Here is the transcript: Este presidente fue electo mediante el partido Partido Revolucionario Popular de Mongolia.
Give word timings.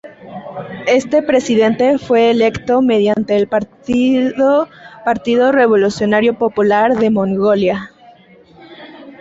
Este 0.87 1.21
presidente 1.21 1.99
fue 1.99 2.31
electo 2.31 2.81
mediante 2.81 3.35
el 3.35 3.47
partido 3.47 4.67
Partido 5.05 5.51
Revolucionario 5.51 6.39
Popular 6.39 6.97
de 6.97 7.11
Mongolia. 7.11 7.91